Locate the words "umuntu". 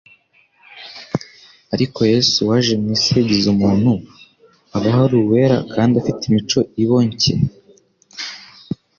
3.55-3.91